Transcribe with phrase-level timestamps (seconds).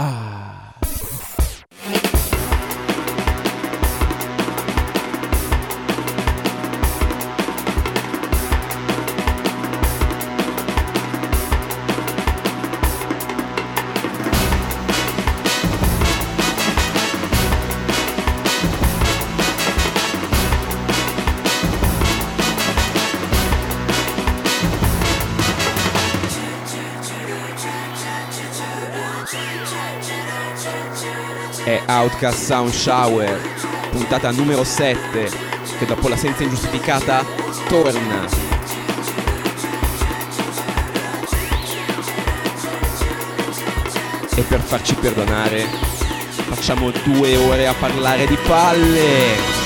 [0.00, 0.39] è
[31.90, 33.36] Outcast Sound Shower,
[33.90, 35.28] puntata numero 7,
[35.76, 37.24] che dopo l'assenza ingiustificata
[37.68, 38.28] torna.
[44.36, 45.66] E per farci perdonare,
[46.48, 49.59] facciamo due ore a parlare di palle.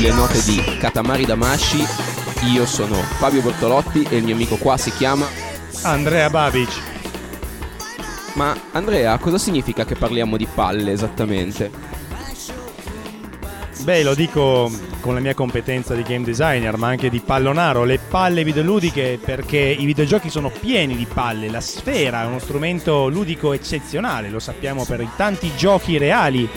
[0.00, 1.84] Sulle note di Katamari Damashi.
[2.54, 5.26] Io sono Fabio Bortolotti e il mio amico qua si chiama
[5.82, 6.70] Andrea Babic.
[8.32, 11.70] Ma Andrea, cosa significa che parliamo di palle esattamente?
[13.82, 17.98] Beh, lo dico con la mia competenza di game designer, ma anche di pallonaro, le
[17.98, 23.52] palle videoludiche perché i videogiochi sono pieni di palle, la sfera è uno strumento ludico
[23.52, 26.48] eccezionale, lo sappiamo per i tanti giochi reali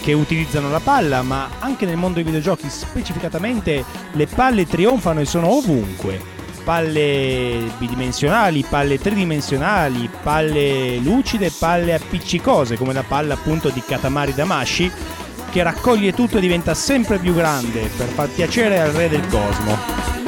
[0.00, 5.24] che utilizzano la palla, ma anche nel mondo dei videogiochi specificatamente le palle trionfano e
[5.24, 6.38] sono ovunque.
[6.64, 14.90] Palle bidimensionali, palle tridimensionali, palle lucide, palle appiccicose come la palla appunto di Katamari Damashi
[15.50, 20.19] che raccoglie tutto e diventa sempre più grande per far piacere al re del cosmo.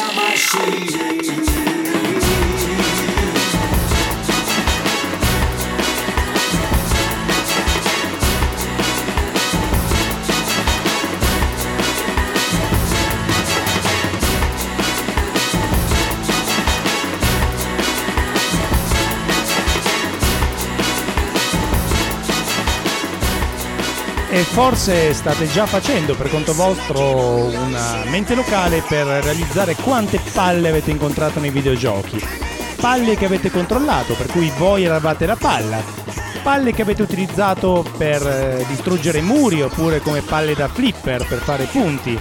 [0.00, 1.49] out my shades.
[24.42, 30.90] Forse state già facendo per conto vostro una mente locale per realizzare quante palle avete
[30.90, 32.22] incontrato nei videogiochi.
[32.80, 35.82] Palle che avete controllato, per cui voi eravate la palla.
[36.42, 41.64] Palle che avete utilizzato per eh, distruggere muri oppure come palle da flipper per fare
[41.64, 42.18] punti.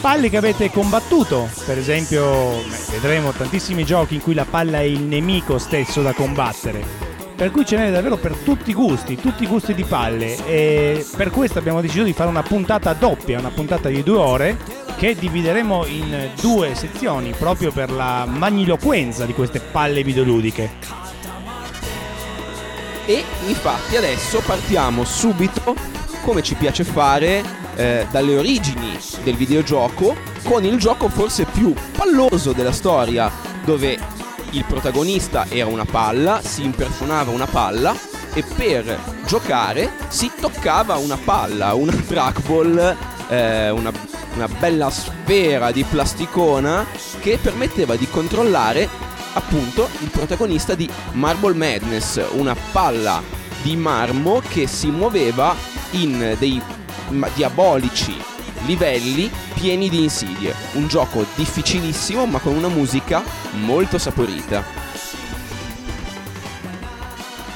[0.00, 5.02] Palle che avete combattuto, per esempio vedremo tantissimi giochi in cui la palla è il
[5.02, 7.09] nemico stesso da combattere
[7.40, 11.06] per cui ce n'è davvero per tutti i gusti, tutti i gusti di palle e
[11.16, 14.58] per questo abbiamo deciso di fare una puntata doppia, una puntata di due ore
[14.98, 20.70] che divideremo in due sezioni proprio per la magniloquenza di queste palle videoludiche.
[23.06, 25.74] E infatti adesso partiamo subito,
[26.22, 27.42] come ci piace fare,
[27.76, 33.32] eh, dalle origini del videogioco, con il gioco forse più palloso della storia,
[33.64, 34.19] dove
[34.50, 37.94] il protagonista era una palla, si impersonava una palla
[38.32, 42.96] e per giocare si toccava una palla, una trackball,
[43.28, 43.92] eh, una,
[44.34, 46.86] una bella sfera di plasticona
[47.20, 48.88] che permetteva di controllare
[49.34, 53.22] appunto il protagonista di Marble Madness, una palla
[53.62, 55.54] di marmo che si muoveva
[55.92, 56.60] in dei
[57.34, 58.16] diabolici
[58.64, 59.30] livelli
[59.60, 60.54] pieni di insidie.
[60.72, 63.22] Un gioco difficilissimo ma con una musica
[63.64, 64.64] molto saporita.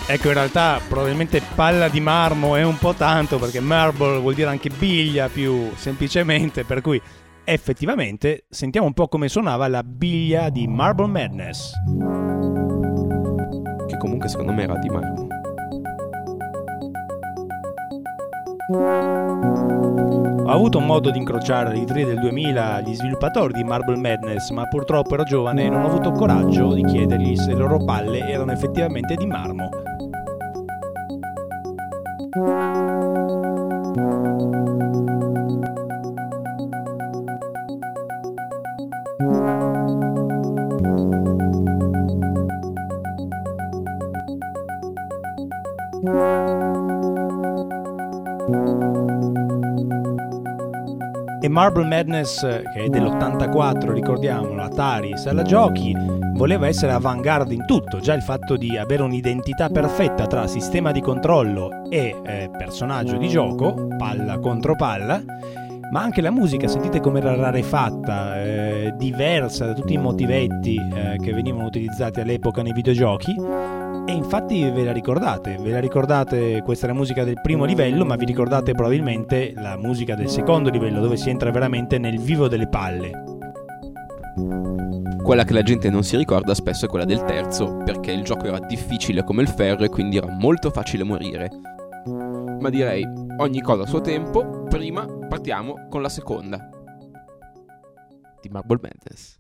[0.07, 4.51] Ecco, in realtà probabilmente palla di marmo è un po' tanto perché marble vuol dire
[4.51, 7.01] anche biglia più semplicemente, per cui
[7.43, 11.73] effettivamente sentiamo un po' come suonava la biglia di Marble Madness.
[13.87, 15.27] Che comunque secondo me era di marmo.
[20.47, 24.67] Ho avuto modo di incrociare ai 3 del 2000 gli sviluppatori di Marble Madness, ma
[24.67, 28.53] purtroppo ero giovane e non ho avuto coraggio di chiedergli se le loro palle erano
[28.53, 29.71] effettivamente di marmo.
[51.55, 55.95] Marble Madness, che è dell'84, ricordiamolo, Atari, sala giochi,
[56.33, 58.01] voleva essere avant-garde in tutto.
[58.01, 63.29] Già il fatto di avere un'identità perfetta tra sistema di controllo e eh, personaggio di
[63.29, 65.23] gioco, palla contro palla,
[65.93, 71.19] ma anche la musica, sentite come era rarefatta, eh, diversa da tutti i motivetti eh,
[71.23, 73.33] che venivano utilizzati all'epoca nei videogiochi
[74.07, 78.05] e infatti ve la ricordate, ve la ricordate, questa è la musica del primo livello,
[78.05, 82.49] ma vi ricordate probabilmente la musica del secondo livello, dove si entra veramente nel vivo
[82.49, 83.11] delle palle.
[85.23, 88.45] Quella che la gente non si ricorda spesso è quella del terzo, perché il gioco
[88.47, 91.51] era difficile come il ferro e quindi era molto facile morire.
[92.61, 93.07] Ma direi,
[93.39, 96.69] ogni cosa a suo tempo, prima partiamo con la seconda.
[98.43, 99.39] Di Marble Madness.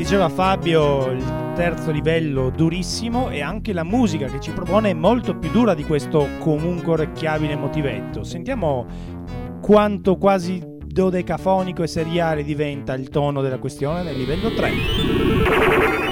[0.00, 5.36] Diceva Fabio, il terzo livello durissimo e anche la musica che ci propone è molto
[5.36, 8.24] più dura di questo comunque orecchiabile motivetto.
[8.24, 8.86] Sentiamo
[9.60, 16.09] quanto quasi dodecafonico e seriale diventa il tono della questione nel livello 3.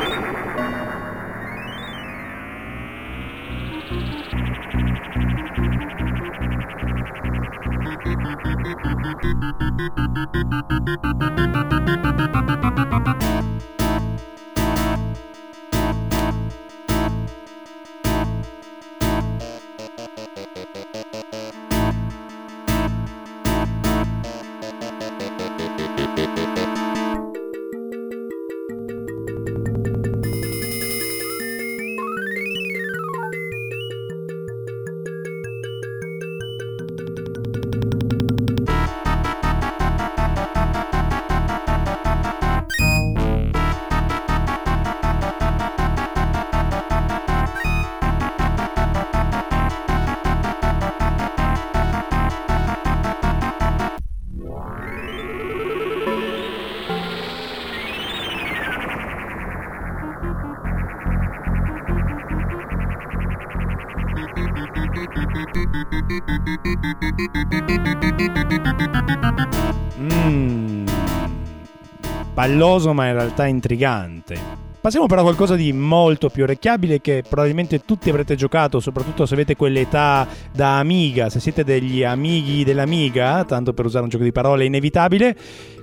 [72.34, 74.66] Palloso ma in realtà intrigante.
[74.80, 79.34] Passiamo però a qualcosa di molto più orecchiabile che probabilmente tutti avrete giocato, soprattutto se
[79.34, 84.30] avete quell'età da amiga, se siete degli amighi dell'amiga, tanto per usare un gioco di
[84.30, 85.36] parole inevitabile,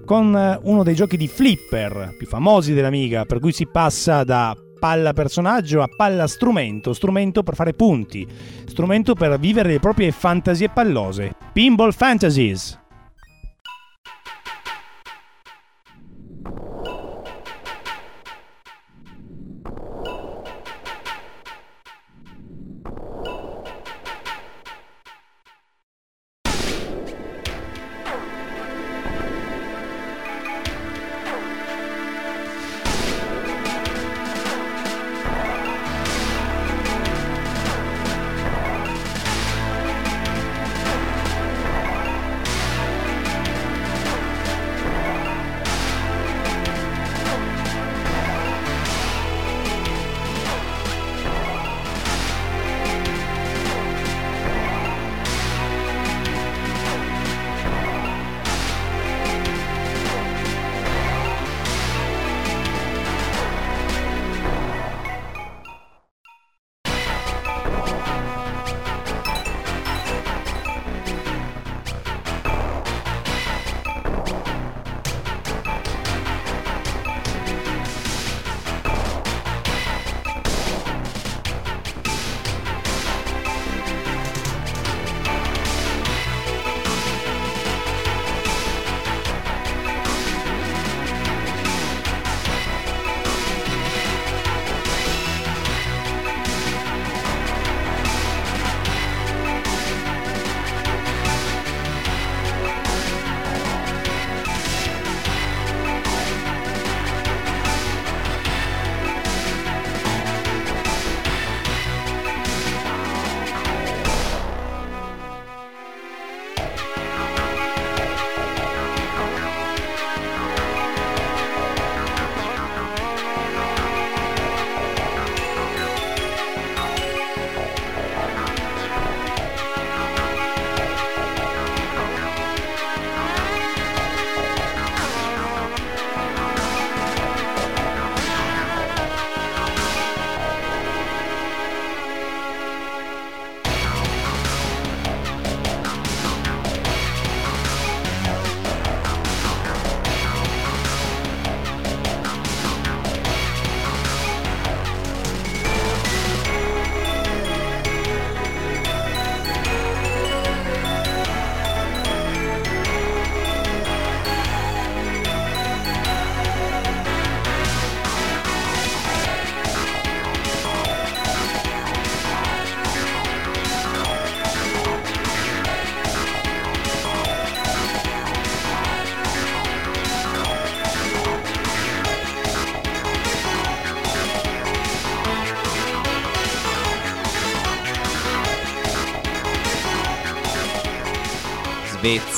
[0.06, 4.56] con eh, uno dei giochi di flipper più famosi dell'amiga, per cui si passa da
[4.86, 8.28] palla personaggio a palla strumento, strumento per fare punti,
[8.66, 11.34] strumento per vivere le proprie fantasie pallose.
[11.52, 12.85] Pinball Fantasies.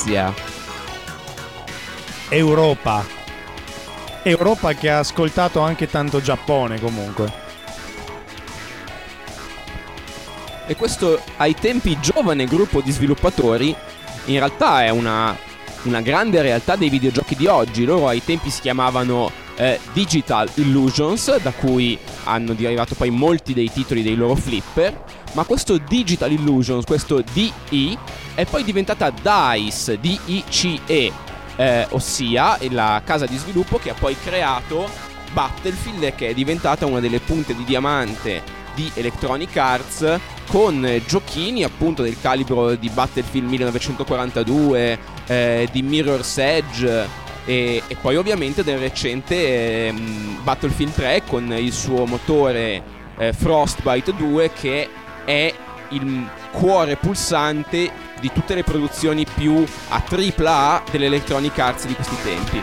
[0.08, 0.34] Svezia.
[2.30, 3.04] Europa.
[4.22, 7.46] Europa che ha ascoltato anche tanto Giappone comunque.
[10.66, 13.74] E questo ai tempi giovane gruppo di sviluppatori
[14.26, 15.36] in realtà è una,
[15.82, 17.84] una grande realtà dei videogiochi di oggi.
[17.84, 23.70] Loro ai tempi si chiamavano eh, Digital Illusions, da cui hanno derivato poi molti dei
[23.70, 25.04] titoli dei loro flipper.
[25.32, 27.98] Ma questo Digital Illusions, questo DI,
[28.34, 31.12] è poi diventata DICE, D-I-C-E,
[31.56, 34.88] eh, ossia la casa di sviluppo che ha poi creato
[35.32, 38.42] Battlefield, che è diventata una delle punte di diamante
[38.74, 47.06] di Electronic Arts con giochini appunto del calibro di Battlefield 1942, eh, di Mirror's Edge
[47.44, 49.94] e, e, poi ovviamente del recente eh,
[50.42, 52.82] Battlefield 3 con il suo motore
[53.16, 54.88] eh, Frostbite 2 che
[55.28, 55.54] è
[55.90, 62.62] il cuore pulsante di tutte le produzioni più a AAA dell'Electronic Arts di questi tempi.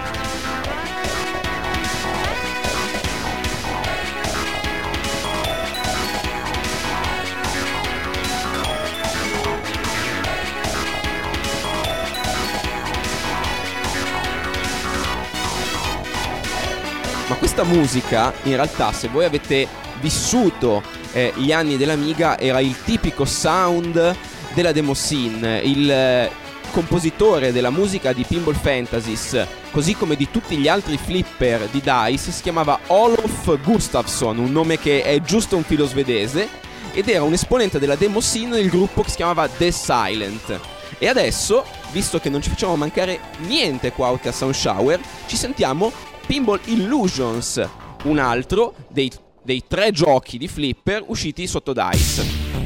[17.27, 19.67] Ma questa musica, in realtà, se voi avete
[19.99, 24.15] vissuto eh, gli anni dell'Amiga, era il tipico sound
[24.53, 26.29] della demo scene, il
[26.71, 32.31] compositore della musica di Pinball Fantasies, così come di tutti gli altri flipper di DICE,
[32.31, 36.49] si chiamava Olof Gustafsson, un nome che è giusto un filo svedese,
[36.91, 40.59] ed era un esponente della demo scene del gruppo che si chiamava The Silent.
[40.97, 45.93] E adesso, visto che non ci facciamo mancare niente qua a Sound Shower, ci sentiamo
[46.25, 47.65] Pinball Illusions,
[48.03, 49.09] un altro dei,
[49.45, 52.64] dei tre giochi di flipper usciti sotto DICE.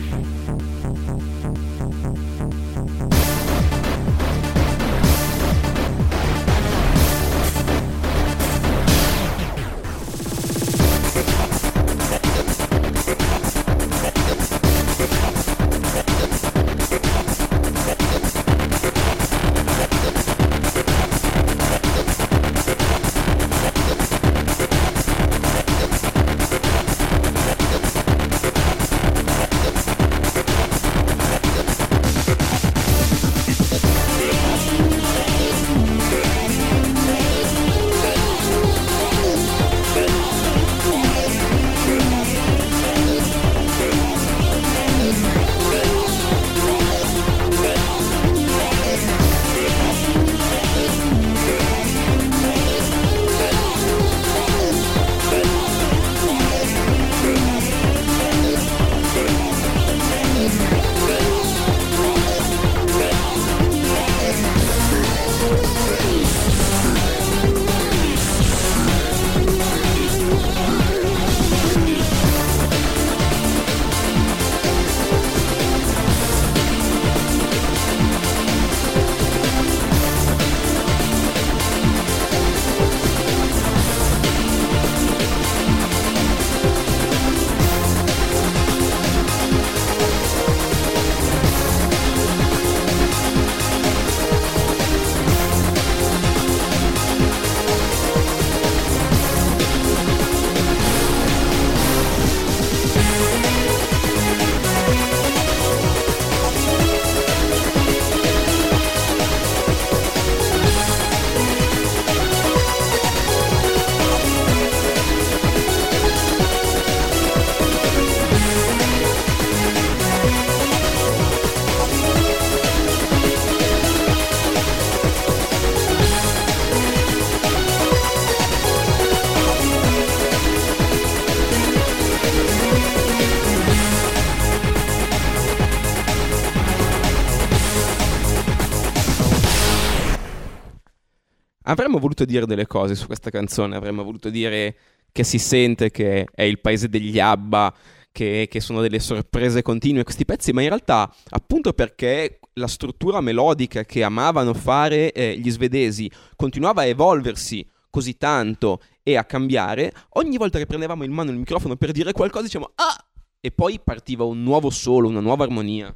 [141.79, 144.75] Avremmo voluto dire delle cose su questa canzone, avremmo voluto dire
[145.13, 147.73] che si sente che è il paese degli Abba,
[148.11, 153.21] che, che, sono delle sorprese continue questi pezzi, ma in realtà, appunto perché la struttura
[153.21, 159.93] melodica che amavano fare eh, gli svedesi continuava a evolversi così tanto e a cambiare,
[160.15, 163.05] ogni volta che prendevamo in mano il microfono per dire qualcosa diciamo ah!
[163.39, 165.95] E poi partiva un nuovo solo, una nuova armonia.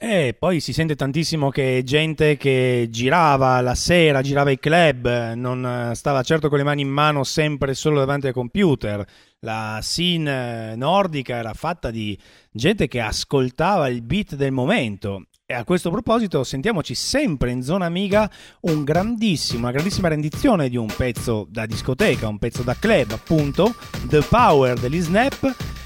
[0.00, 5.90] E poi si sente tantissimo che gente che girava la sera, girava i club, non
[5.94, 9.04] stava certo con le mani in mano sempre solo davanti al computer.
[9.40, 12.16] La scene nordica era fatta di
[12.52, 15.24] gente che ascoltava il beat del momento.
[15.44, 18.30] E a questo proposito sentiamoci sempre in zona amiga
[18.60, 23.74] un una grandissima rendizione di un pezzo da discoteca, un pezzo da club, appunto,
[24.06, 25.77] The Power degli Snap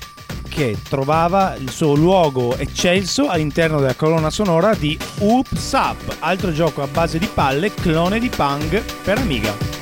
[0.52, 6.82] che trovava il suo luogo eccelso all'interno della colonna sonora di Oops Up, altro gioco
[6.82, 9.81] a base di palle, clone di Pang per Amiga.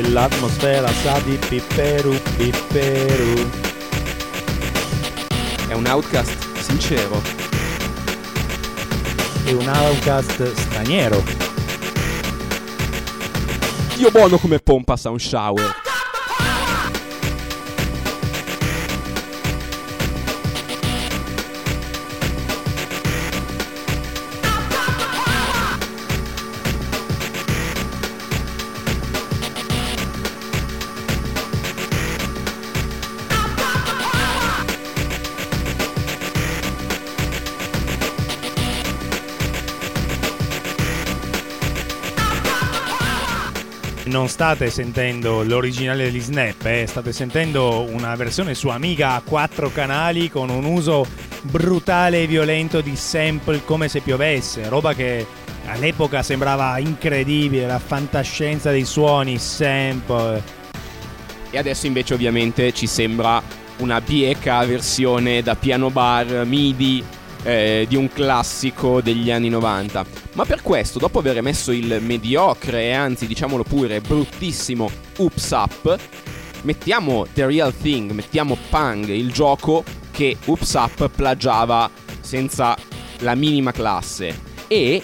[0.00, 3.50] L'atmosfera sa di pipperu pipperu.
[5.68, 7.20] È un outcast sincero.
[9.44, 11.22] È un outcast straniero.
[13.96, 15.81] Dio buono come pompa Sound Shower.
[44.22, 49.68] Non state sentendo l'originale degli Snap, eh, state sentendo una versione su Amiga a quattro
[49.72, 51.04] canali con un uso
[51.42, 55.26] brutale e violento di sample come se piovesse, roba che
[55.66, 60.40] all'epoca sembrava incredibile, la fantascienza dei suoni, sample.
[61.50, 63.42] E adesso invece ovviamente ci sembra
[63.78, 67.04] una bieca versione da piano bar MIDI
[67.42, 70.04] eh, di un classico degli anni 90.
[70.34, 75.98] Ma per questo, dopo aver messo il mediocre e anzi diciamolo pure bruttissimo Oops Up,
[76.62, 82.76] mettiamo The Real Thing, mettiamo Pang, il gioco che Oops Up plagiava senza
[83.18, 84.50] la minima classe.
[84.68, 85.02] E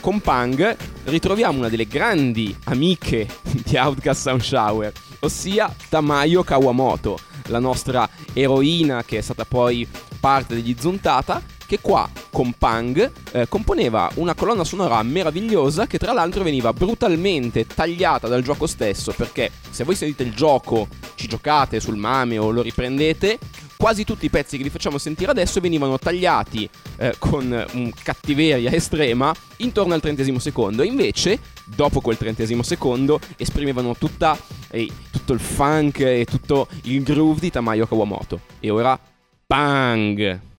[0.00, 3.26] con Pang ritroviamo una delle grandi amiche
[3.64, 9.86] di Outcast Sound Shower, ossia Tamayo Kawamoto, la nostra eroina che è stata poi
[10.20, 16.12] parte degli Zuntata che qua con Pang eh, componeva una colonna sonora meravigliosa che tra
[16.12, 21.78] l'altro veniva brutalmente tagliata dal gioco stesso perché se voi sentite il gioco, ci giocate
[21.78, 23.38] sul mame o lo riprendete,
[23.76, 28.72] quasi tutti i pezzi che vi facciamo sentire adesso venivano tagliati eh, con un cattiveria
[28.72, 30.82] estrema intorno al trentesimo secondo.
[30.82, 34.36] Invece, dopo quel trentesimo secondo, esprimevano tutta,
[34.72, 38.40] eh, tutto il funk e tutto il groove di Tamayo Kawamoto.
[38.58, 38.98] E ora,
[39.46, 40.49] bang!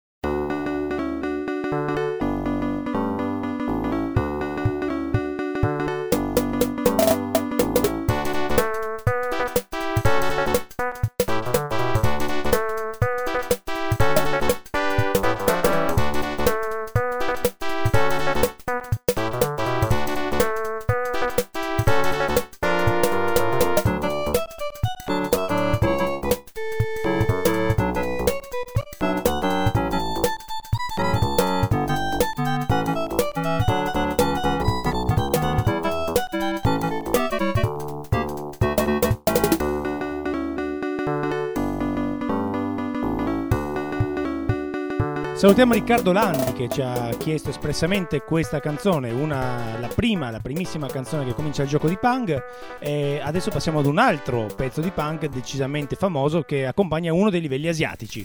[45.41, 50.85] Salutiamo Riccardo Landi che ci ha chiesto espressamente questa canzone, una, la prima, la primissima
[50.85, 52.43] canzone che comincia il gioco di punk.
[52.77, 57.41] E adesso passiamo ad un altro pezzo di punk decisamente famoso che accompagna uno dei
[57.41, 58.23] livelli asiatici.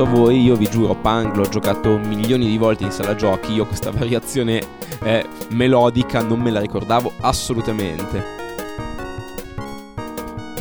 [0.00, 3.66] So voi, io vi giuro, Pang l'ho giocato milioni di volte in sala giochi, io
[3.66, 4.62] questa variazione
[5.02, 8.39] eh, melodica non me la ricordavo assolutamente.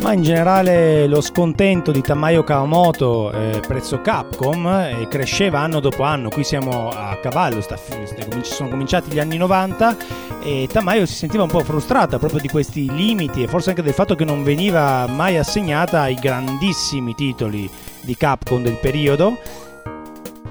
[0.02, 6.04] Ma in generale lo scontento di Tamayo Kawamoto eh, presso Capcom eh, cresceva anno dopo
[6.04, 7.78] anno, qui siamo a cavallo, sta,
[8.42, 9.98] sono cominciati gli anni 90
[10.42, 13.94] e Tamayo si sentiva un po' frustrata proprio di questi limiti e forse anche del
[13.94, 17.70] fatto che non veniva mai assegnata ai grandissimi titoli
[18.02, 19.38] di Capcom del periodo.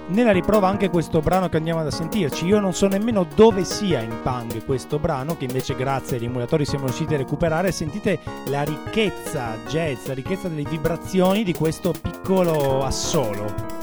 [0.08, 2.46] Nella riprova anche questo brano che andiamo ad sentirci.
[2.46, 6.64] Io non so nemmeno dove sia in Pang questo brano, che invece grazie agli emulatori
[6.64, 7.72] siamo riusciti a recuperare.
[7.72, 13.77] Sentite la ricchezza jazz, la ricchezza delle vibrazioni di questo piccolo assolo.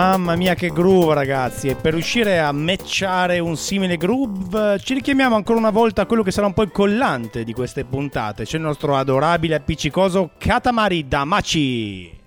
[0.00, 5.36] Mamma mia che groove ragazzi e per riuscire a matchare un simile groove ci richiamiamo
[5.36, 8.56] ancora una volta a quello che sarà un po' il collante di queste puntate, c'è
[8.56, 12.19] il nostro adorabile appiccicoso Katamari Damachi.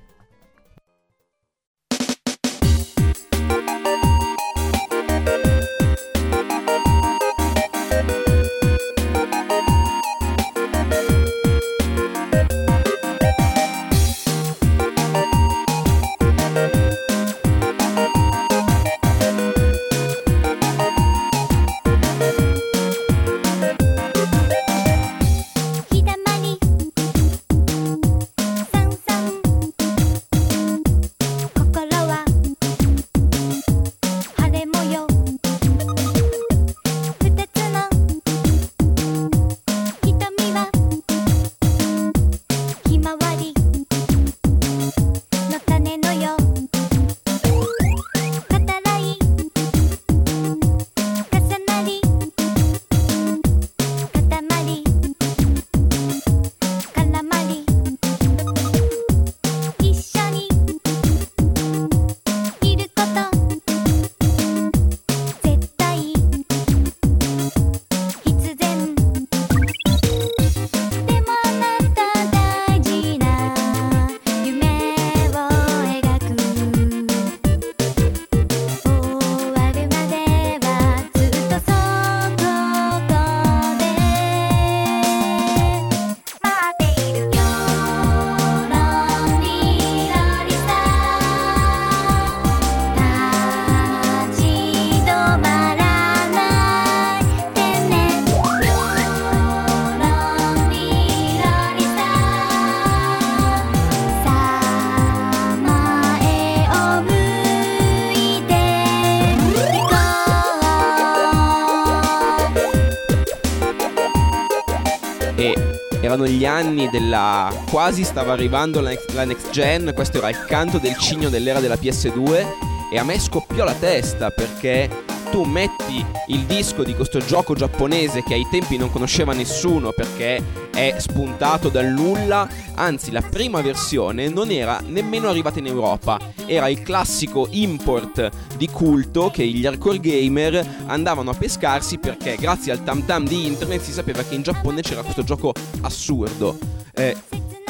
[116.63, 117.53] Anni della...
[117.69, 121.59] quasi stava arrivando la next, la next gen, questo era il canto del cigno dell'era
[121.59, 122.45] della PS2
[122.91, 124.89] e a me scoppiò la testa perché
[125.29, 130.41] tu metti il disco di questo gioco giapponese che ai tempi non conosceva nessuno perché
[130.73, 136.67] è spuntato dal nulla, anzi la prima versione non era nemmeno arrivata in Europa, era
[136.67, 142.83] il classico import di culto che gli hardcore gamer andavano a pescarsi perché grazie al
[142.83, 146.57] tam tam di internet si sapeva che in Giappone c'era questo gioco assurdo.
[146.93, 147.15] Eh,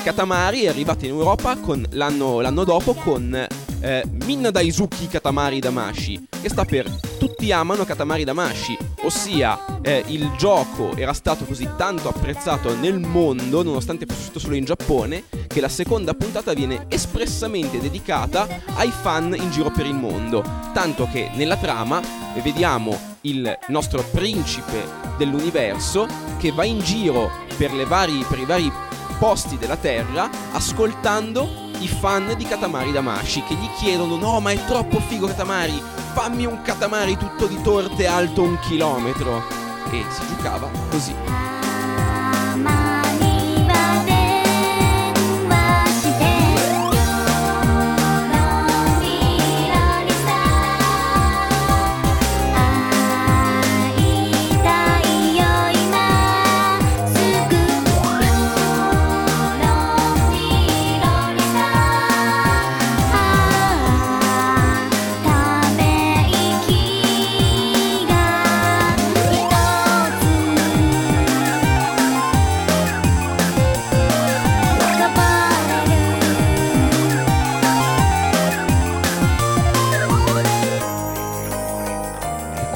[0.03, 3.47] Katamari è arrivato in Europa con, l'anno, l'anno dopo con
[3.83, 10.31] eh, Min Daisuki Katamari Damashi, che sta per Tutti amano Katamari Damashi, ossia eh, il
[10.37, 15.59] gioco era stato così tanto apprezzato nel mondo, nonostante fosse uscito solo in Giappone, che
[15.59, 20.43] la seconda puntata viene espressamente dedicata ai fan in giro per il mondo,
[20.73, 22.01] tanto che nella trama
[22.41, 24.85] vediamo il nostro principe
[25.17, 28.71] dell'universo che va in giro per, vari, per i vari
[29.19, 34.65] posti della Terra ascoltando i fan di Katamari Damashi che gli chiedono no ma è
[34.65, 35.81] troppo figo Katamari,
[36.13, 39.43] fammi un Katamari tutto di torte alto un chilometro.
[39.91, 41.52] E si giocava così.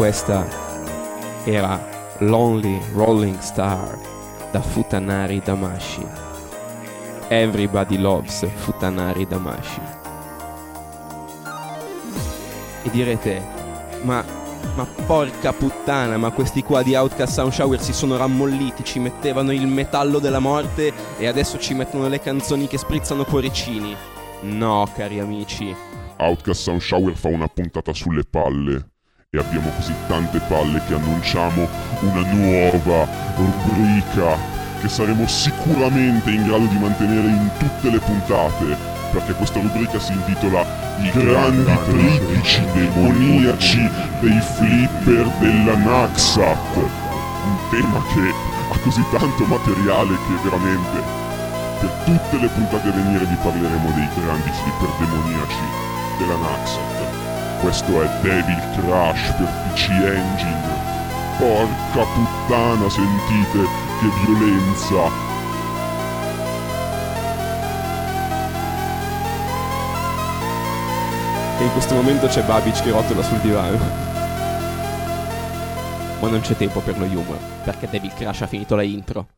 [0.07, 0.47] Questa
[1.43, 1.85] era
[2.19, 3.99] Lonely Rolling Star
[4.53, 6.01] da Futanari Damashi.
[7.27, 9.81] Everybody loves Futanari Damashi.
[12.83, 13.45] E direte,
[14.03, 14.23] ma,
[14.75, 19.51] ma porca puttana, ma questi qua di Outcast Sound Shower si sono rammolliti, ci mettevano
[19.51, 23.93] il metallo della morte e adesso ci mettono le canzoni che sprizzano cuoricini.
[24.43, 25.75] No, cari amici.
[26.15, 28.91] Outcast Sound Shower fa una puntata sulle palle
[29.29, 31.67] e abbiamo così tante palle che annunciamo
[31.99, 34.37] una nuova rubrica
[34.79, 38.77] che saremo sicuramente in grado di mantenere in tutte le puntate
[39.11, 40.61] perché questa rubrica si intitola
[40.99, 43.89] I grandi trittici demoniaci
[44.21, 48.33] dei flipper della Naxat un tema che
[48.71, 51.03] ha così tanto materiale che veramente
[51.81, 55.65] per tutte le puntate a venire vi parleremo dei grandi flipper demoniaci
[56.17, 56.96] della Naxat
[57.59, 60.85] questo è Devil Crash per PC Engine.
[61.37, 63.67] Porca puttana, sentite
[63.99, 65.25] che violenza.
[71.59, 73.77] E in questo momento c'è Babic che rotola sul divano.
[76.19, 79.36] Ma non c'è tempo per lo humor, perché Devil Crash ha finito la intro.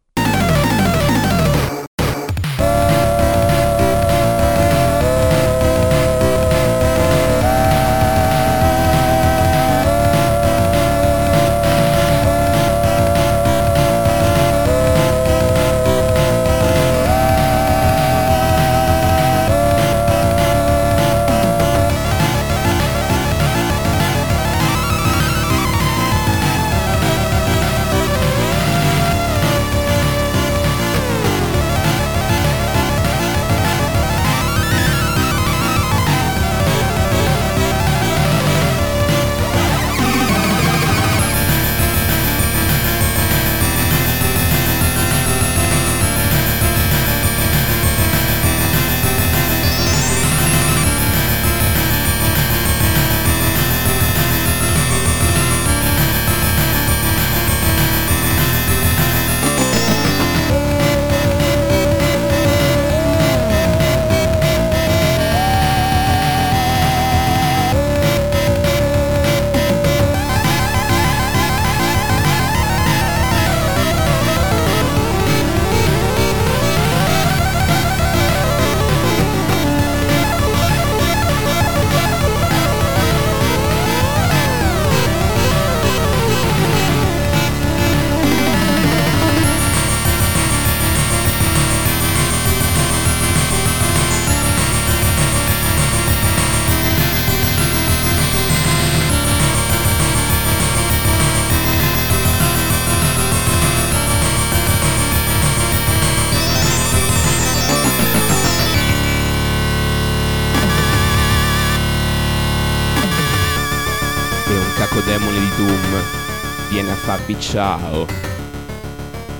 [117.39, 118.05] Ciao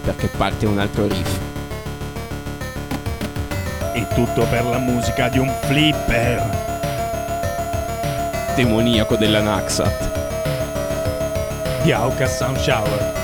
[0.04, 1.38] perché parte un altro riff.
[3.94, 6.68] E tutto per la musica di un flipper.
[8.56, 10.10] Demoniaco della Naxat.
[11.84, 13.19] Di Aucas Sound Shower.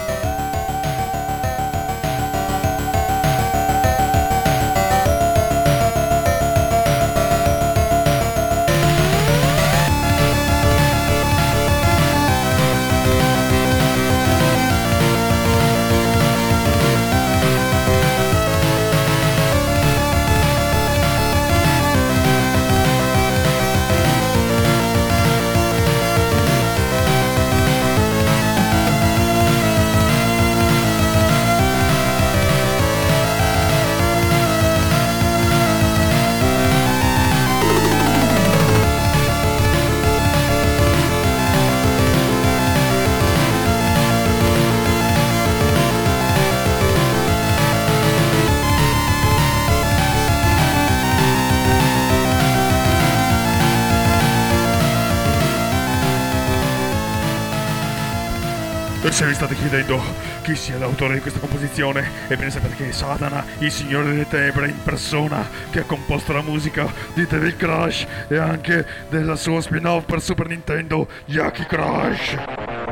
[59.15, 59.97] Se vi state chiedendo
[60.41, 64.67] chi sia l'autore di questa composizione, ebbene sapete che è Satana, il signore delle tenebre
[64.67, 70.03] in persona, che ha composto la musica di Devil Crash e anche della sua spin-off
[70.03, 72.84] per Super Nintendo, Yaki Crash.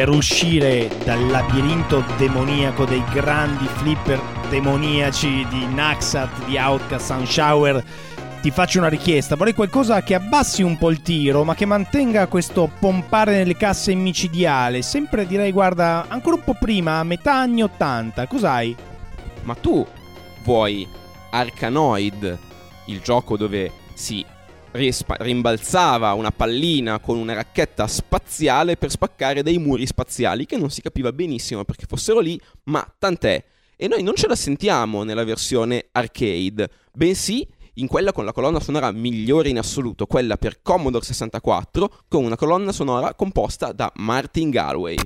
[0.00, 7.84] Per uscire dal labirinto demoniaco dei grandi flipper demoniaci di Naxat, di Outcast, Sunshower,
[8.40, 9.36] ti faccio una richiesta.
[9.36, 13.92] Vorrei qualcosa che abbassi un po' il tiro, ma che mantenga questo pompare nelle casse
[13.92, 14.80] micidiale.
[14.80, 18.26] Sempre direi, guarda, ancora un po' prima, a metà anni 80.
[18.26, 18.74] Cos'hai?
[19.42, 19.86] Ma tu
[20.44, 20.88] vuoi
[21.30, 22.38] Arkanoid,
[22.86, 24.24] il gioco dove si
[24.72, 30.70] rispa- rimbalzava una pallina con una racchetta spaziale per spaccare dei muri spaziali che non
[30.70, 33.44] si capiva benissimo perché fossero lì, ma tant'è.
[33.76, 38.60] E noi non ce la sentiamo nella versione arcade, bensì in quella con la colonna
[38.60, 44.50] sonora migliore in assoluto, quella per Commodore 64, con una colonna sonora composta da Martin
[44.50, 44.96] Galway.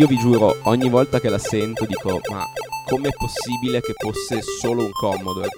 [0.00, 2.42] Io vi giuro, ogni volta che la sento dico, ma
[2.86, 5.48] com'è possibile che fosse solo un Commodore?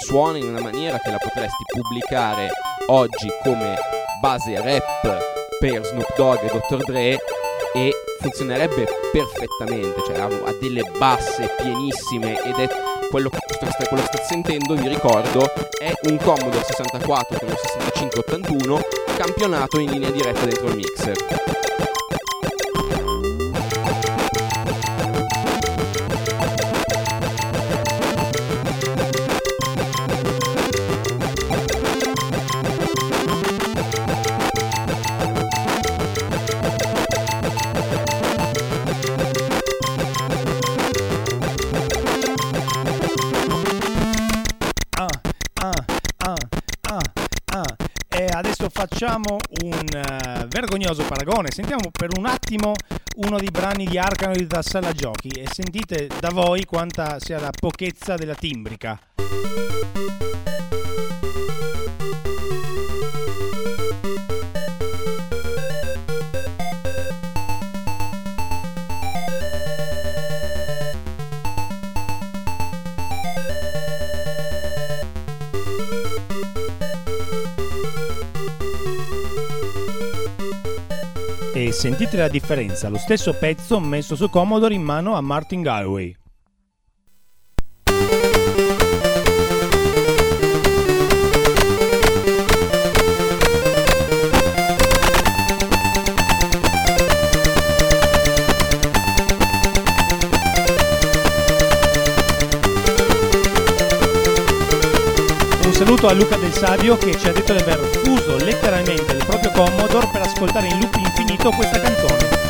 [0.00, 2.48] Suona in una maniera che la potresti pubblicare
[2.86, 3.76] oggi come
[4.20, 5.22] base rap
[5.60, 6.82] per Snoop Dogg e Dr.
[6.82, 7.16] Dre
[7.74, 10.28] e funzionerebbe perfettamente, cioè ha,
[10.58, 12.68] delle basse pienissime ed è
[13.08, 13.38] quello che,
[13.88, 15.48] quello sto sentendo, vi ricordo,
[15.78, 18.80] è un Commodore 64 con un 6581
[19.16, 21.61] campionato in linea diretta dentro il mixer.
[51.22, 51.50] Paragone.
[51.50, 52.72] Sentiamo per un attimo
[53.16, 57.50] uno dei brani di Arcanoid da sala giochi e sentite da voi quanta sia la
[57.50, 58.98] pochezza della timbrica.
[81.82, 86.16] Sentite la differenza, lo stesso pezzo messo su Commodore in mano a Martin Galway.
[105.72, 108.01] saluto a Luca Del Savio che ci ha detto di aver
[108.32, 112.40] fuso letteralmente il proprio Commodore per ascoltare in loop infinito questa canzone.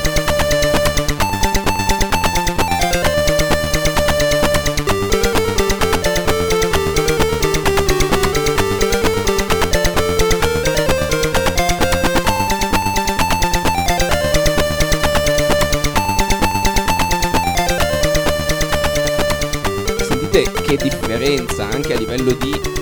[20.02, 22.80] Sentite che differenza anche a livello di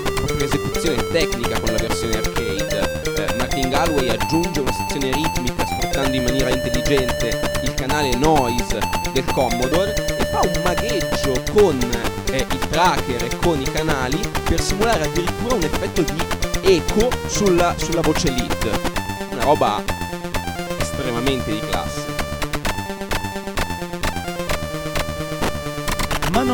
[1.12, 1.58] tecnica
[3.80, 8.78] Galway aggiunge una sezione ritmica sfruttando in maniera intelligente il canale noise
[9.14, 11.78] del Commodore e fa un magheggio con
[12.30, 16.22] eh, il tracker e con i canali per simulare addirittura un effetto di
[16.60, 18.80] eco sulla, sulla voce lead.
[19.30, 19.82] Una roba
[20.78, 22.09] estremamente di classe.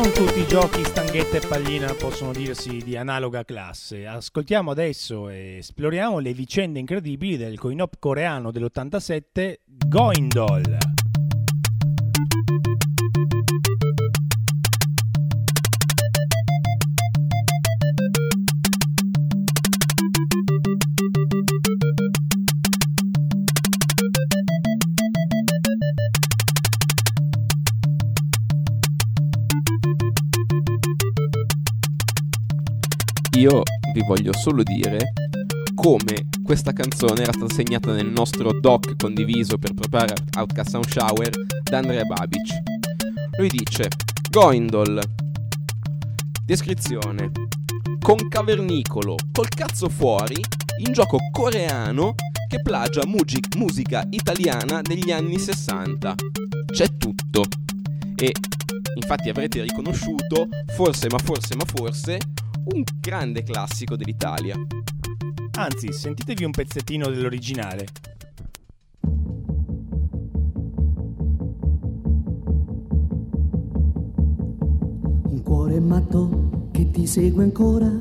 [0.07, 4.05] Non tutti i giochi stanghetta e pallina possono dirsi di analoga classe.
[4.05, 10.96] Ascoltiamo adesso e esploriamo le vicende incredibili del coin-op coreano dell'87 Goindol.
[33.49, 33.61] Io
[33.93, 35.13] vi voglio solo dire
[35.73, 41.29] come questa canzone era stata segnata nel nostro doc condiviso per preparare Outcast Sound Shower
[41.63, 42.61] da Andrea Babic.
[43.37, 43.87] Lui dice:
[44.29, 44.99] Goindol.
[46.43, 47.31] Descrizione:
[48.01, 50.43] Con cavernicolo, col cazzo fuori,
[50.85, 52.15] in gioco coreano
[52.49, 56.15] che plagia music- musica italiana degli anni 60.
[56.65, 57.45] C'è tutto.
[58.13, 58.33] E
[58.95, 62.19] infatti avrete riconosciuto, forse ma forse ma forse,
[62.73, 64.55] un grande classico dell'Italia.
[65.57, 67.85] Anzi, sentitevi un pezzettino dell'originale.
[75.29, 77.91] Un cuore matto che ti segue ancora.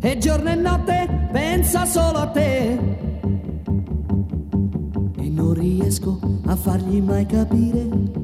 [0.00, 2.72] E giorno e notte pensa solo a te.
[5.16, 8.22] E non riesco a fargli mai capire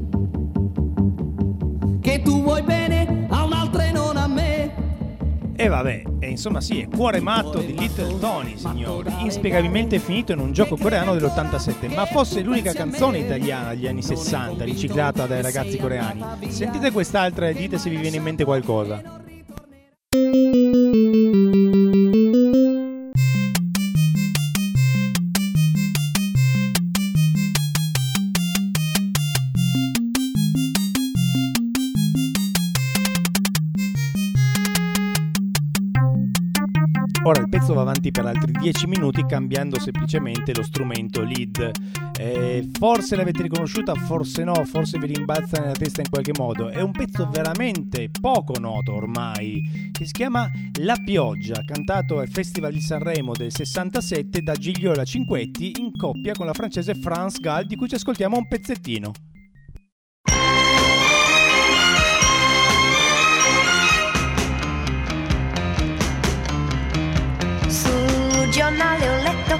[2.01, 2.90] che tu vuoi bene
[5.61, 10.39] E vabbè, e insomma sì, è Cuore matto di Little Tony, signori, inspiegabilmente finito in
[10.39, 15.77] un gioco coreano dell'87, ma fosse l'unica canzone italiana degli anni 60 riciclata dai ragazzi
[15.77, 16.25] coreani.
[16.49, 19.21] Sentite quest'altra e dite se vi viene in mente qualcosa.
[38.11, 41.71] Avanti per altri 10 minuti cambiando semplicemente lo strumento lead.
[42.19, 46.69] Eh, forse l'avete riconosciuta, forse no, forse vi rimbalza nella testa in qualche modo.
[46.69, 50.51] È un pezzo veramente poco noto ormai, che si chiama
[50.81, 56.47] La pioggia, cantato al Festival di Sanremo del 67 da Gigliola Cinquetti in coppia con
[56.47, 59.13] la francese France Gall, di cui ci ascoltiamo un pezzettino.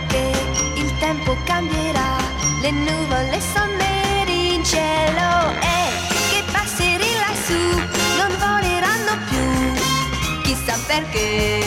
[0.09, 0.33] Che
[0.77, 2.17] il tempo cambierà,
[2.61, 5.91] le nuvole sono nere in cielo e
[6.31, 7.79] che passeri lassù
[8.19, 11.61] non voleranno più, chissà perché.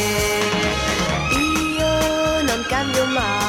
[1.78, 3.43] Io non cambio mai.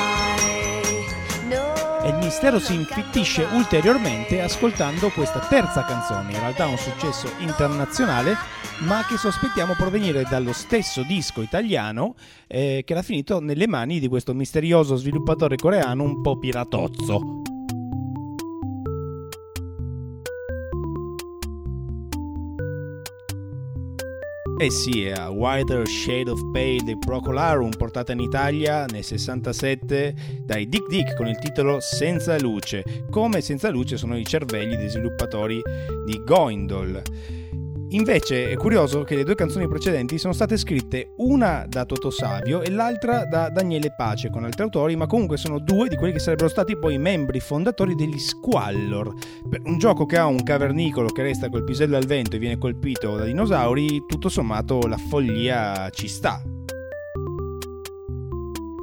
[2.45, 8.36] Mistero si infittisce ulteriormente ascoltando questa terza canzone, in realtà un successo internazionale,
[8.80, 12.16] ma che sospettiamo provenire dallo stesso disco italiano
[12.47, 17.53] eh, che era finito nelle mani di questo misterioso sviluppatore coreano un po' piratozzo.
[24.57, 30.68] Eh sì, a Wider Shade of Pale dei Procolarum, portata in Italia nel 67 dai
[30.68, 32.84] Dick Dick con il titolo Senza luce.
[33.11, 35.61] Come senza luce sono i cervelli dei sviluppatori
[36.07, 37.02] di Goindol.
[37.95, 42.61] Invece è curioso che le due canzoni precedenti sono state scritte una da Toto Savio
[42.61, 46.18] e l'altra da Daniele Pace con altri autori, ma comunque sono due di quelli che
[46.18, 49.12] sarebbero stati poi membri fondatori degli Squallor.
[49.49, 52.59] Per un gioco che ha un cavernicolo che resta col pisello al vento e viene
[52.59, 56.42] colpito da dinosauri, tutto sommato la follia ci sta.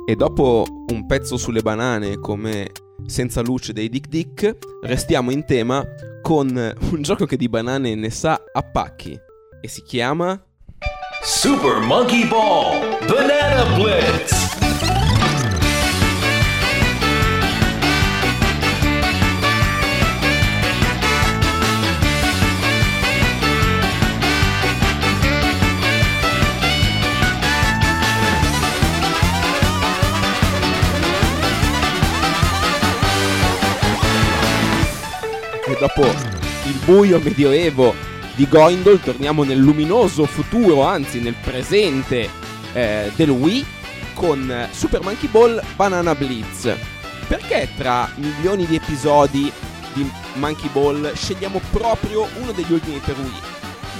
[0.05, 2.71] E dopo un pezzo sulle banane come
[3.05, 5.83] Senza luce dei Dick Dick, restiamo in tema
[6.21, 6.47] con
[6.91, 9.19] un gioco che di banane ne sa a pacchi
[9.59, 10.41] e si chiama
[11.23, 14.60] Super Monkey Ball Banana Blitz.
[35.93, 36.07] Dopo
[36.65, 37.93] il buio medioevo
[38.35, 42.29] di Goindol torniamo nel luminoso futuro, anzi nel presente
[42.73, 43.65] eh, del Wii
[44.13, 46.73] con eh, Super Monkey Ball Banana Blitz.
[47.27, 49.51] Perché tra milioni di episodi
[49.93, 53.50] di Monkey Ball scegliamo proprio uno degli ultimi per Wii?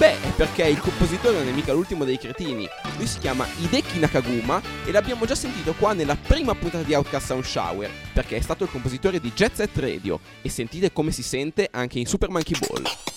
[0.02, 2.68] Beh, è perché il compositore non è mica l'ultimo dei cretini.
[2.96, 7.26] Lui si chiama Hideki Nakaguma e l'abbiamo già sentito qua nella prima puntata di Outcast
[7.26, 11.22] Sound Shower, perché è stato il compositore di Jet Set Radio e sentite come si
[11.22, 13.11] sente anche in Super Monkey Ball.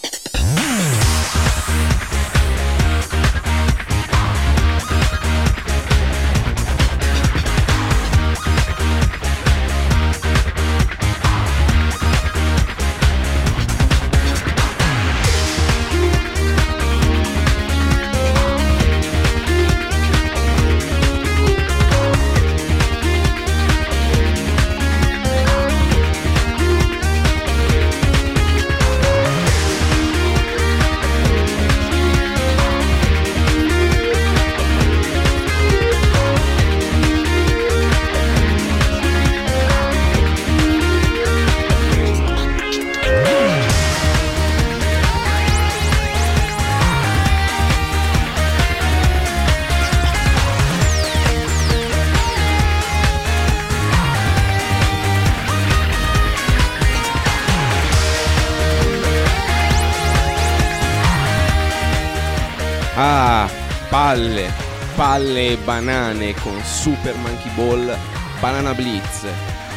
[62.98, 63.50] Ah,
[63.90, 64.54] palle,
[64.96, 67.94] palle e banane con Super Monkey Ball
[68.40, 69.26] Banana Blitz.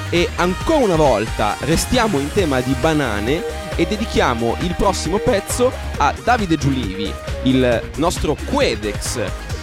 [0.08, 3.42] E ancora una volta restiamo in tema di banane
[3.74, 7.12] e dedichiamo il prossimo pezzo a Davide Giulivi,
[7.42, 9.20] il nostro Quedex,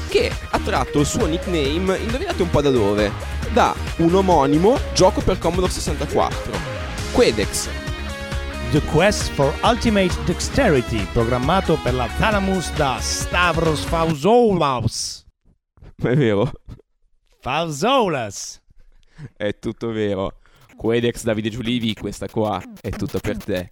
[0.09, 3.09] che ha tratto il suo nickname, indovinate un po' da dove?
[3.53, 6.51] Da un omonimo gioco per Commodore 64.
[7.13, 7.69] Quedex,
[8.71, 15.25] The Quest for Ultimate Dexterity, programmato per la Thalamus da Stavros Fausoulas.
[16.03, 16.51] è vero?
[17.39, 18.61] Fausoulas.
[19.37, 20.39] È tutto vero.
[20.75, 23.69] Quedex Davide Giulivi, questa qua è tutta per te.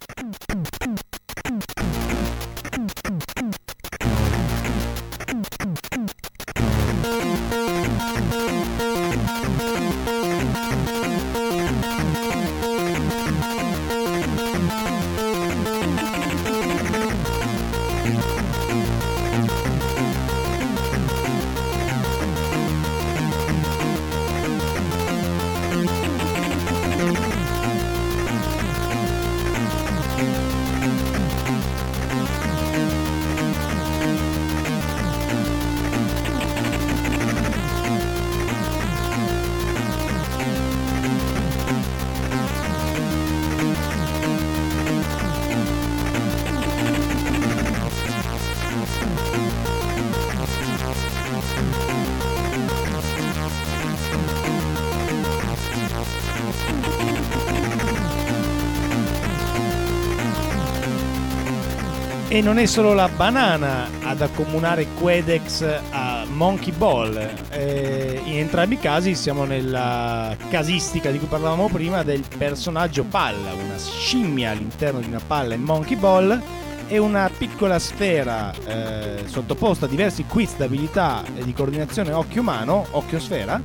[62.34, 67.16] E non è solo la banana ad accomunare Quedex a Monkey Ball.
[67.50, 73.52] Eh, in entrambi i casi siamo nella casistica di cui parlavamo prima del personaggio palla,
[73.52, 76.42] una scimmia all'interno di una palla in Monkey Ball
[76.88, 82.84] e una piccola sfera eh, sottoposta a diversi quiz d'abilità e di coordinazione occhio umano,
[82.90, 83.60] occhio sfera,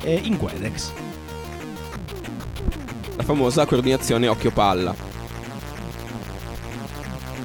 [0.00, 0.92] eh, in Quedex.
[3.16, 5.11] La famosa coordinazione occhio-palla.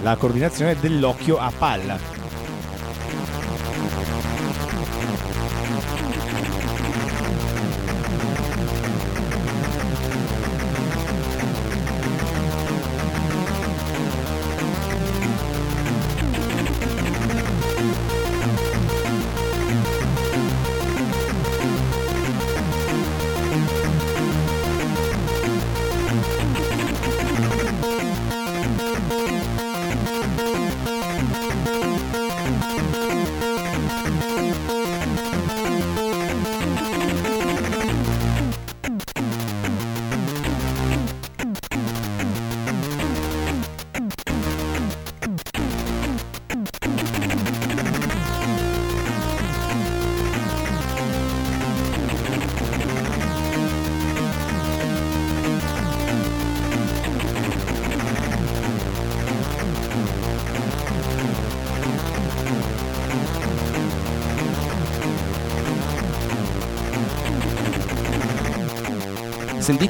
[0.01, 2.16] La coordinazione dell'occhio a palla.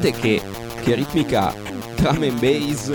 [0.07, 0.41] Sentite che,
[0.81, 1.53] che ritmica
[1.95, 2.87] drum and bass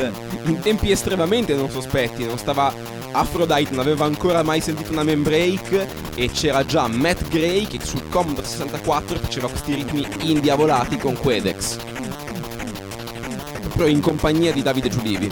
[0.45, 2.25] in tempi estremamente non sospetti.
[2.25, 2.73] Non stava
[3.13, 7.79] Aphrodite, non aveva ancora mai sentito una man break e c'era già Matt Gray che
[7.83, 11.77] sul Commodore 64 faceva questi ritmi indiavolati con Quedex.
[13.61, 15.31] Proprio in compagnia di Davide Giulivi.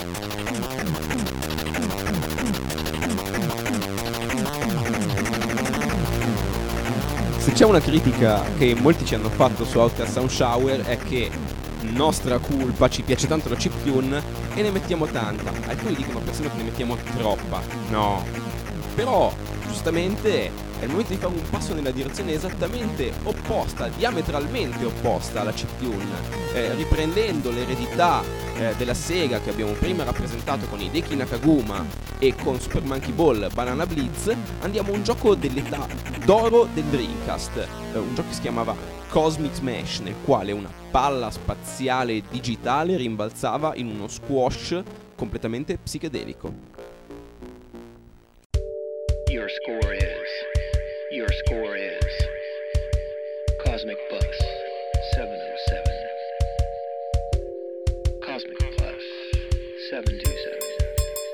[7.38, 11.30] Se c'è una critica che molti ci hanno fatto su Outer Sound Shower è che
[11.82, 14.22] nostra colpa, ci piace tanto la chiptune
[14.54, 15.52] e ne mettiamo tanta.
[15.66, 17.60] Alcuni dicono persino che ne mettiamo troppa.
[17.90, 18.24] No.
[18.95, 19.32] Però,
[19.66, 25.53] giustamente, è il momento di fare un passo nella direzione esattamente opposta, diametralmente opposta alla
[25.53, 26.05] chiptune,
[26.55, 28.22] eh, riprendendo l'eredità
[28.57, 31.84] eh, della Sega che abbiamo prima rappresentato con i Deki Nakaguma
[32.18, 35.86] e con Super Monkey Ball Banana Blitz, andiamo a un gioco dell'età
[36.24, 38.74] d'oro del Dreamcast, eh, un gioco che si chiamava
[39.09, 44.82] Cosmic Smash, nel quale una palla spaziale digitale rimbalzava in uno squash
[45.14, 46.79] completamente psichedelico.
[49.30, 50.28] Your score is.
[51.12, 52.04] Your score is.
[53.64, 54.24] Cosmic Bus
[55.14, 55.84] 707.
[58.20, 59.04] Cosmic Plus
[59.88, 60.58] 727.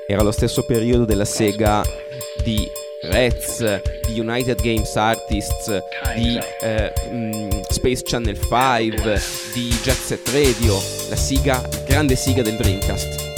[0.07, 1.81] Era lo stesso periodo della Sega
[2.43, 2.69] di
[3.01, 5.81] Rez, di United Games Artists,
[6.13, 9.21] di eh, mm, Space Channel 5,
[9.55, 10.75] di Jet Set Radio,
[11.09, 13.36] la siga, grande siga del Dreamcast.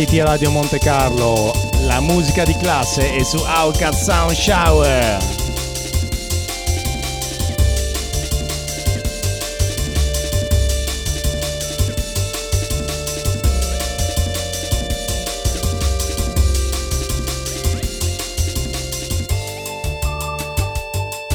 [0.00, 5.18] Fottiti Radio Monte Carlo, la musica di classe è su Outcast Sound Shower.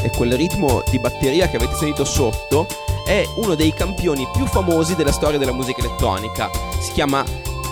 [0.02, 2.66] e quel ritmo di batteria che avete sentito sotto
[3.06, 6.50] è uno dei campioni più famosi della storia della musica elettronica.
[6.80, 7.24] Si chiama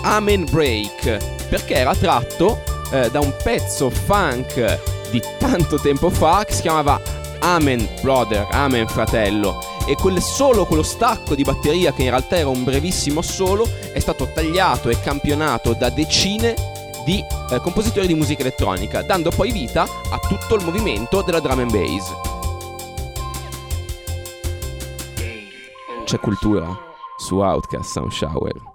[0.04, 6.52] Amen Break perché era tratto eh, da un pezzo funk di tanto tempo fa che
[6.52, 7.00] si chiamava
[7.40, 12.48] Amen Brother, Amen Fratello e quel solo, quello stacco di batteria che in realtà era
[12.48, 16.54] un brevissimo solo è stato tagliato e campionato da decine
[17.04, 21.60] di eh, compositori di musica elettronica, dando poi vita a tutto il movimento della drum
[21.60, 22.12] and bass.
[26.04, 26.66] C'è cultura
[27.16, 28.73] su Outcast Sound Shower.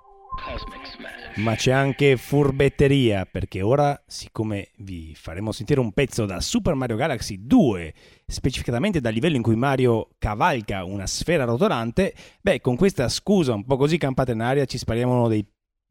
[1.39, 6.97] Ma c'è anche furbetteria, perché ora, siccome vi faremo sentire un pezzo da Super Mario
[6.97, 7.93] Galaxy 2,
[8.25, 13.65] specificatamente dal livello in cui Mario cavalca una sfera rotolante, beh, con questa scusa un
[13.65, 15.45] po' così campata in aria ci spariamo uno dei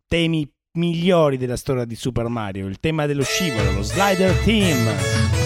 [0.06, 5.37] temi migliori della storia di Super Mario, il tema dello scivolo, lo Slider Team.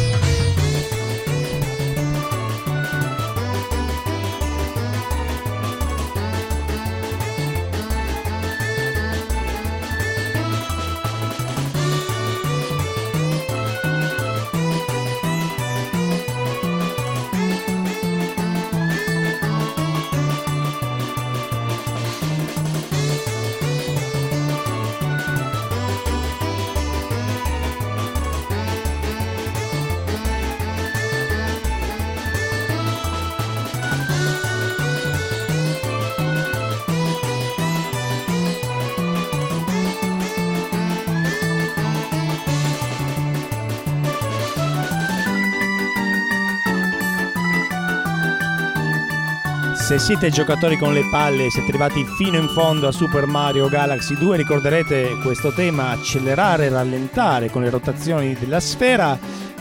[49.92, 53.68] Se siete giocatori con le palle e siete arrivati fino in fondo a Super Mario
[53.68, 59.18] Galaxy 2, ricorderete questo tema accelerare e rallentare con le rotazioni della sfera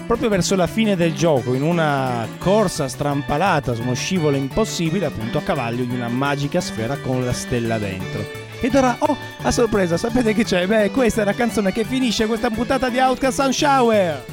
[0.07, 5.37] proprio verso la fine del gioco, in una corsa strampalata su uno scivolo impossibile, appunto
[5.37, 8.23] a cavallo di una magica sfera con la stella dentro.
[8.61, 10.65] Ed ora, oh, a sorpresa, sapete che c'è?
[10.65, 14.25] Beh, questa è la canzone che finisce questa puntata di Outcast Sun Shower!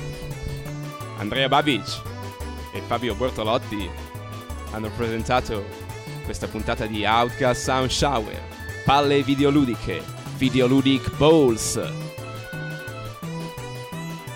[1.19, 2.03] Andrea Babic
[2.73, 3.91] e Fabio Bortolotti
[4.71, 5.88] hanno presentato
[6.29, 8.39] questa puntata di Outcast Sound Shower,
[8.85, 10.03] palle videoludiche,
[10.37, 11.81] Videoludic Bowls.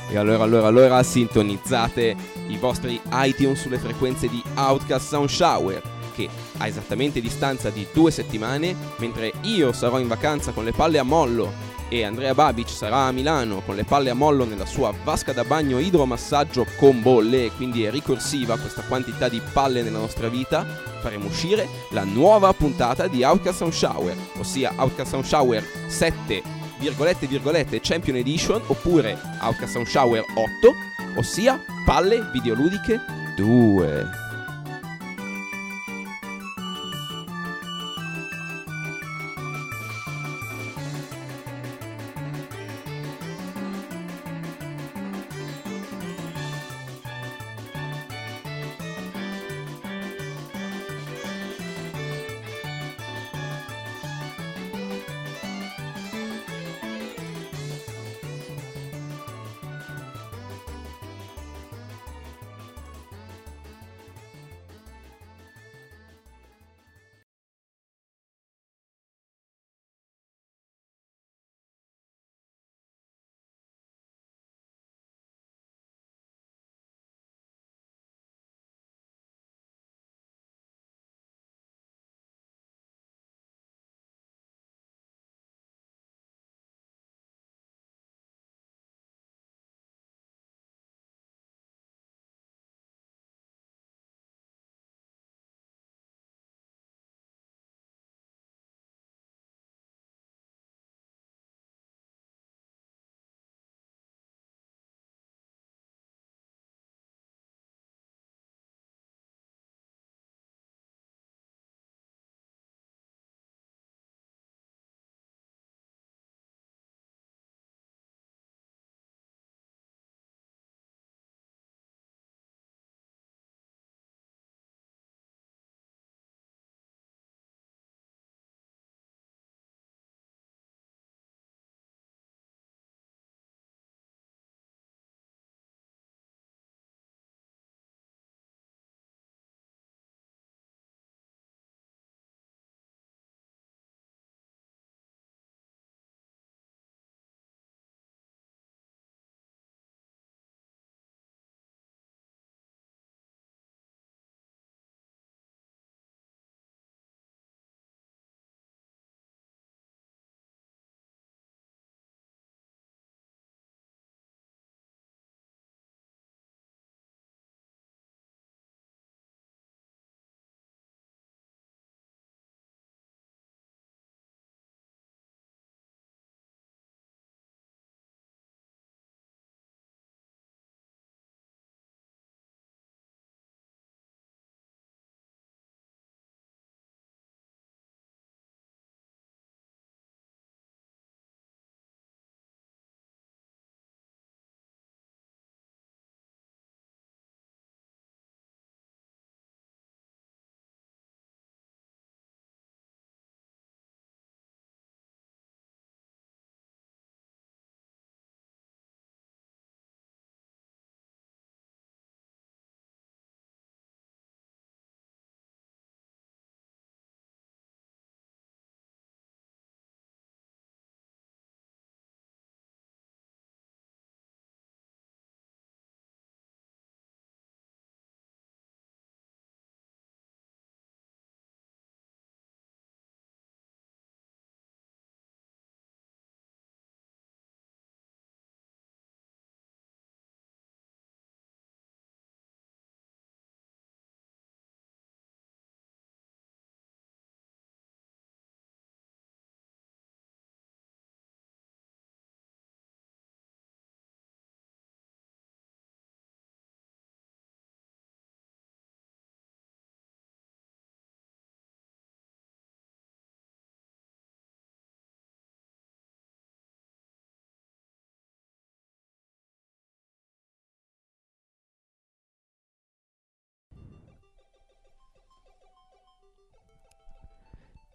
[0.08, 2.16] E allora, allora, allora sintonizzate
[2.48, 5.82] i vostri iTunes sulle frequenze di Outcast Sound Shower,
[6.14, 10.98] che a esattamente distanza di due settimane, mentre io sarò in vacanza con le palle
[10.98, 14.94] a mollo e Andrea Babic sarà a Milano con le palle a mollo nella sua
[15.04, 19.98] vasca da bagno idromassaggio con bolle, e quindi è ricorsiva questa quantità di palle nella
[19.98, 20.64] nostra vita,
[21.02, 26.42] faremo uscire la nuova puntata di Outcast Sound Shower, ossia Outcast Sound Shower 7
[26.78, 33.00] virgolette virgolette Champion Edition oppure Outcast Sound Shower 8, ossia palle videoludiche
[33.36, 34.21] 2.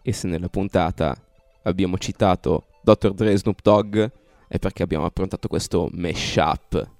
[0.08, 1.14] E se nella puntata
[1.64, 3.12] abbiamo citato Dr.
[3.12, 3.98] Dre e Snoop Dogg
[4.48, 6.96] è perché abbiamo approntato questo mashup.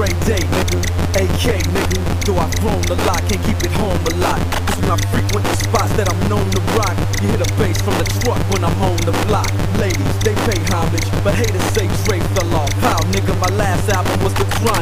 [0.00, 0.78] Dre Day, nigga.
[1.12, 2.00] AK, nigga.
[2.24, 4.40] Though I've grown a lot, can't keep it home a lot.
[4.66, 7.82] Cause when I frequent the spots that I'm known to rock, you hear the bass
[7.82, 9.50] from the truck when I'm on the block.
[9.76, 12.72] Ladies, they pay homage, but haters say Dre fell off.
[12.80, 14.79] How, nigga, my last album was The Chronic.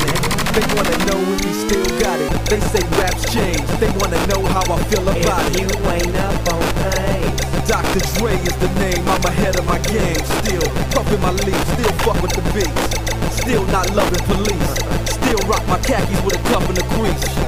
[2.49, 3.61] They say raps change.
[3.77, 5.61] They wanna know how I feel about it.
[5.61, 7.29] You ain't up on pain.
[7.69, 8.01] Dr.
[8.17, 10.17] Dre is the name, I'm ahead of my game.
[10.41, 10.65] Still
[10.97, 13.37] puffin' my leaf, still fuck with the beats.
[13.37, 14.71] Still not loving police.
[15.13, 17.48] Still rock my khakis with a cup in the crease.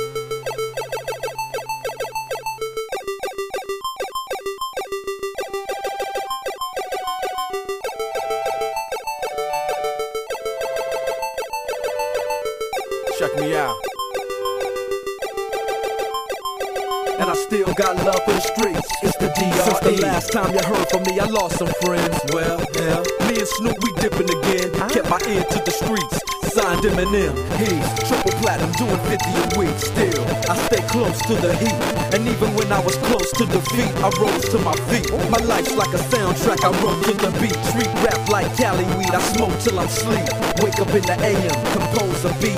[20.31, 22.15] Time you heard from me, I lost some friends.
[22.31, 23.03] Well, yeah.
[23.27, 24.71] Me and Snoop, we dipping again.
[24.87, 26.23] Kept my ear to the streets.
[26.55, 27.35] Signed Eminem.
[27.59, 29.75] He's triple platinum, doing 50 a week.
[29.75, 31.75] Still, I stay close to the heat.
[32.15, 35.11] And even when I was close to defeat, I rose to my feet.
[35.27, 37.57] My life's like a soundtrack, I wrote to the beat.
[37.67, 40.27] Street rap like Cali weed, I smoke till I'm sleep.
[40.63, 42.55] Wake up in the AM, compose a beat.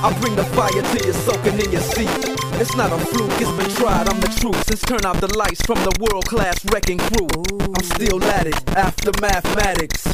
[0.00, 2.33] I bring the fire till you're soaking in your seat.
[2.56, 4.62] It's not a fluke, it's been tried, I'm the truth.
[4.68, 7.26] Since turn out the lights from the world class wrecking crew.
[7.60, 10.06] I'm still at it, after mathematics.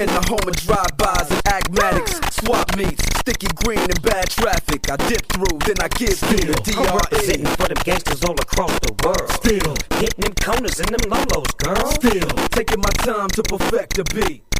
[0.00, 4.90] In the home of drive-bys and agmatics, swap meets, sticky green and bad traffic.
[4.90, 8.74] I dip through, then I give through the I'm representing for them gangsters all across
[8.82, 9.30] the world.
[9.38, 11.86] Still, Hitting them corners and them lolos, girl.
[11.94, 14.53] still taking my time to perfect the beat.